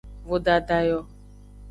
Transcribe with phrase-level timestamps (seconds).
[0.27, 0.97] Vodada yo.